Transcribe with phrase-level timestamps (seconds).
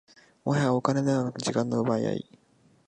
[0.43, 2.39] もはやお金ではなく時間の奪い合い